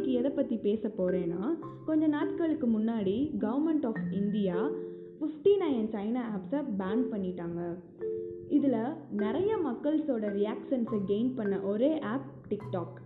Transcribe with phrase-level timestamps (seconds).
[0.00, 4.68] எதை பற்றி பேச போகிறேன்னா கொஞ்ச நாட்களுக்கு முன்னாடி government of India
[5.20, 7.74] fifty nine China ஆப்ஸை ban பண்ணிட்டாங்க.
[8.48, 12.98] இதில் நிறைய மக்கள்ஸோட ரியாக்ஷன்ஸை கெயின் பண்ண ஒரே ஆப் டிக்டாக்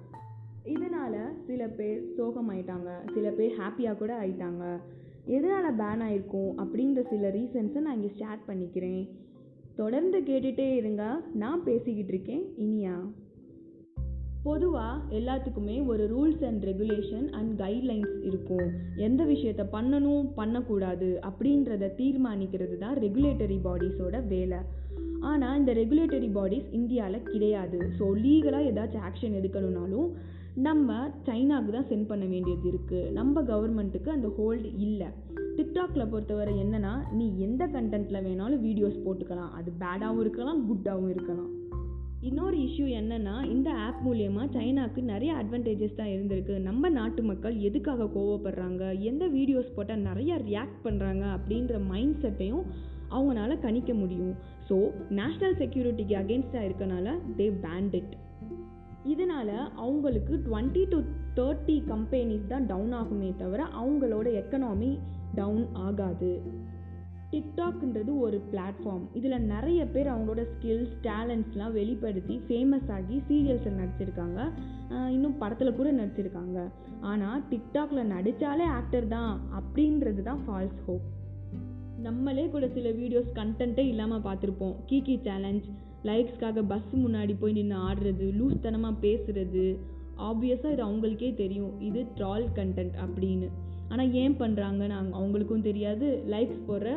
[0.64, 4.80] இதனால் சில பேர் சோகமாயிட்டாங்க சில பேர் ஹாப்பியாக கூட ஆயிட்டாங்க.
[5.25, 9.10] எதனால் பேன் ஆயிருக்கும் அப்படின்ற சில ரீசன்ஸை நான் இங்கே ஷேர் பண்ணிக்கிறேன்.
[9.77, 12.45] தொடர்ந்து கேட்டுகிட்டே இருங்க நான் பேசிக்கிட்டு இருக்கேன்.
[12.59, 13.10] இனியா.
[14.46, 18.68] பொதுவாக எல்லாத்துக்குமே ஒரு rules and regulation and guidelines இருக்கும்.
[19.06, 24.60] எந்த விஷயத்த பண்ணணும் பண்ணக்கூடாது அப்படின்றத தீர்மானிக்கிறது தான் ரெகுலேட்டரி பாடிஸோட வேலை.
[25.30, 27.78] ஆனால் இந்த ரெகுலேட்டரி பாடிஸ் இந்தியாவில் கிடையாது.
[27.98, 30.09] ஸோ லீகலாக ஏதாச்சும் ஆக்ஷன் எடுக்கணும்னாலும்
[30.66, 30.90] நம்ம
[31.26, 35.09] சைனாவுக்கு தான் சென்ட் பண்ண வேண்டியது இருக்குது நம்ம கவர்மெண்ட்டுக்கு அந்த ஹோல்டு இல்லை.
[35.56, 39.52] டிக்டாக்ல பொறுத்தவரை என்னன்னா நீ எந்த கண்டென்ட்டில் வேணாலும் வீடியோஸ் போட்டுக்கலாம்.
[39.59, 41.51] அது பேடாகவும் இருக்கலாம் குட்டாகவும் இருக்கலாம்.
[42.29, 46.55] இன்னொரு இஷ்யூ என்னன்னா இந்த ஆப் மூலயமா சைனாக்கு நிறைய அட்வான்டேஜஸ் தான் இருந்திருக்கு.
[46.68, 48.83] நம்ம நாட்டு மக்கள் எதுக்காக கோவப்படுறாங்க?
[49.10, 52.65] எந்த வீடியோஸ் போட்டால் நிறைய ரியாக்ட் பண்ணுறாங்க அப்படின்ற மைண்ட் செட்டையும்
[53.16, 54.35] அவங்களால கணிக்க முடியும்.
[54.68, 54.77] ஸோ
[55.21, 58.15] நேஷ்னல் செக்யூரிட்டிக்கு அகேன்ஸ்டாக இருக்கனால தே பேண்டிட்
[59.15, 60.99] இதனால் அவங்களுக்கு டுவெண்ட்டி டு
[61.38, 64.91] தேர்ட்டி கம்பெனிஸ் தான் டவுன் ஆகுமே தவிர அவங்களோட எக்கனாமி
[65.41, 66.33] டவுன் ஆகாது.
[67.32, 74.41] டிக்டாக்ன்றது ஒரு பிளாட்ஃபார்ம் இதில் நிறைய பேர் அவங்களோட ஸ்கில்ஸ் டேலண்ட்ஸ்லாம் வெளிப்படுத்தி ஃபேமஸ் ஆகி சீரியல்ஸில் நடிச்சிருக்காங்க.
[75.16, 76.59] இன்னும் படத்தில் கூட நடிச்சிருக்காங்க.
[77.10, 81.06] ஆனால் டிக்டாக்ல நடித்தாலே ஆக்டர் தான் அப்படின்றது தான் ஃபால்ஸ் ஹோப்
[82.06, 84.75] நம்மளே கூட சில வீடியோஸ் கண்டென்ட்டே இல்லாமல் பார்த்துருப்போம்.
[84.88, 85.66] கீகி சேலஞ்ச்
[86.09, 89.65] லைக்ஸ்க்காக பஸ் முன்னாடி போய் நின்று ஆடுறது லூஸ் தனமாக பேசுறது.
[90.28, 91.72] ஆப்வியஸாக இது அவங்களுக்கே தெரியும்.
[91.88, 93.49] இது ட்ரால் கண்டென்ட் அப்படின்னு.
[93.88, 96.25] ஆனால் ஏன் பண்ணுறாங்கன்னு அவங்களுக்கும் தெரியாது.
[96.31, 96.88] லைக்ஸ் போடுற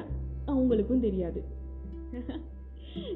[0.48, 1.42] அவங்களுக்கும் தெரியாது.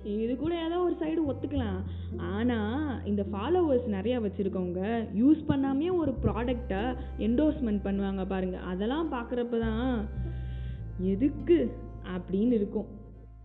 [0.05, 1.79] இது கூட ஏதோ ஒரு சைடு ஒத்துக்கலாம்.
[2.17, 4.81] ஆனால் இந்த ஃபாலோவர்ஸ் நிறையா வச்சுருக்கவங்க
[5.15, 6.81] யூஸ் பண்ணாமே ஒரு ப்ராடக்டை
[7.17, 10.07] என்டோர்ஸ்மெண்ட் பண்ணுவாங்க பாருங்கள் அதெல்லாம் பார்க்குறப்ப தான்
[11.13, 11.57] எதுக்கு
[12.17, 13.01] அப்படின்னு இருக்கும்.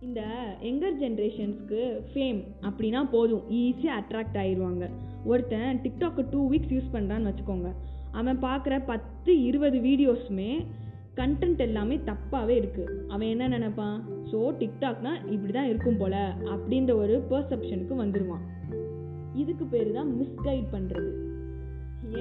[0.07, 0.21] இந்த
[0.69, 1.79] எங்கர் ஜென்ரேஷன்ஸ்க்கு
[2.09, 3.45] ஃபேம் அப்படின்னா போதும்.
[3.61, 4.85] ஈஸியாக அட்ராக்ட் ஆயிடுவாங்க
[5.31, 7.69] ஒருத்தன் டிக்டாக்கு டூ வீக்ஸ் யூஸ் பண்ணுறான்னு வச்சுக்கோங்க.
[8.19, 10.51] அவன் பார்க்குற பத்து இருபது வீடியோஸுமே
[11.19, 13.97] கண்டென்ட் எல்லாமே தப்பாகவே இருக்குது அவன் என்ன நினைப்பான்?
[14.31, 16.19] ஸோ டிக்டாக்னா இப்படி தான் இருக்கும் போல்
[16.53, 18.45] அப்படின்ற ஒரு பர்செப்ஷனுக்கு வந்துடுவான்
[19.41, 21.11] இதுக்கு பேர் தான் மிஸ்கைட் பண்ணுறது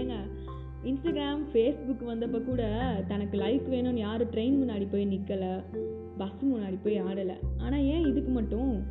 [0.00, 0.16] ஏங்க
[0.84, 2.62] இன்ஸ்டாகிராம் ஃபேஸ்புக் வந்தப்போ கூட
[3.08, 5.48] தனக்கு லைக் வேணும்னு யாரும் ட்ரெயின் முன்னாடி போய் நிற்கலை
[6.18, 7.34] பஸ் முன்னாடி போய் ஆடலை.
[7.58, 8.82] ஆனால் ஏன் இதுக்கு மட்டும்?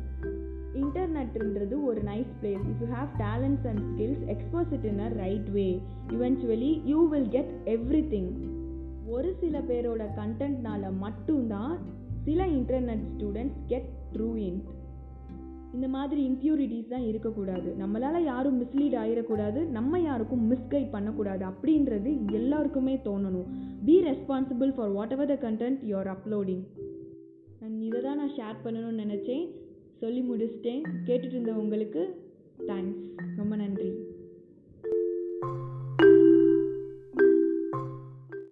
[0.74, 5.48] இன்டர்நெட்ன்றது ஒரு nice place if you have talents and skills expose it in a right
[5.48, 8.30] way eventually you will get every thing
[9.06, 11.78] ஒரு சில பேரோட கண்டென்ட்னால மட்டும்தான்
[12.24, 13.88] சில இன்டர்நெட் ஸ்டூடெண்ட்ஸ் கெட்
[15.78, 17.68] இந்த மாதிரி இம்ப்யூரிட்டிஸ் தான் இருக்கக்கூடாது.
[17.82, 21.44] நம்மளால் யாரும் மிஸ்லீட் ஆகிடக்கூடாது நம்ம யாருக்கும் மிஸ்கைட் பண்ணக்கூடாது.
[21.50, 23.48] அப்படின்றது எல்லாருக்குமே தோணணும்.
[23.86, 26.64] Be responsible for whatever the content you're uploading
[27.60, 29.44] நான் இதை தான் நான் ஷேர் பண்ணணும்னு நினச்சேன்.
[30.02, 30.82] சொல்லி முடிச்சிட்டேன்.
[31.06, 32.02] கேட்டுட்டு இருந்த உங்களுக்கு
[32.70, 33.00] தேங்க்ஸ்